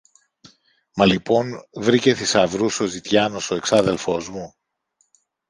Μα 0.95 1.05
λοιπόν 1.05 1.67
βρήκε 1.73 2.15
θησαυρούς 2.15 2.79
ο 2.79 2.85
ζητιάνος 2.85 3.51
ο 3.51 3.55
εξάδελφος 3.55 4.29
μου; 4.29 4.55